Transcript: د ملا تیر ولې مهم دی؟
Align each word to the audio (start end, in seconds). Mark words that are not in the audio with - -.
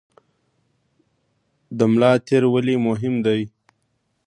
د 1.77 1.79
ملا 1.91 2.11
تیر 2.25 2.43
ولې 2.53 2.75
مهم 2.87 3.15
دی؟ 3.25 3.41